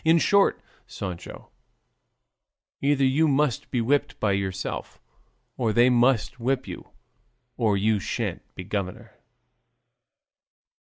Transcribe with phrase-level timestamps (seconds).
[0.03, 1.51] In short, Sancho,
[2.81, 4.99] either you must be whipped by yourself,
[5.57, 6.89] or they must whip you,
[7.55, 9.13] or you shan't be governor."